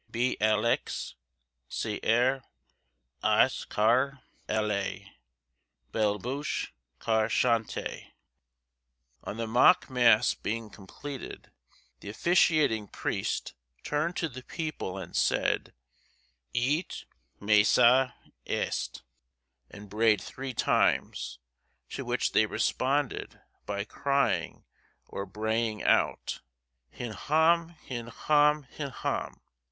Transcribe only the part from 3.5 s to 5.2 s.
car allez;